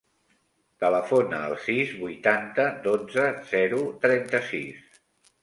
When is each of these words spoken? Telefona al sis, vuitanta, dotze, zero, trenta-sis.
Telefona 0.83 1.41
al 1.49 1.53
sis, 1.65 1.91
vuitanta, 2.05 2.67
dotze, 2.87 3.27
zero, 3.53 3.83
trenta-sis. 4.09 4.99